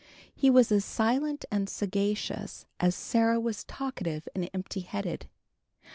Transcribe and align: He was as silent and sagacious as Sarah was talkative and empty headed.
He 0.33 0.49
was 0.49 0.71
as 0.71 0.83
silent 0.83 1.45
and 1.51 1.69
sagacious 1.69 2.65
as 2.79 2.95
Sarah 2.95 3.39
was 3.39 3.63
talkative 3.63 4.27
and 4.33 4.49
empty 4.51 4.79
headed. 4.81 5.29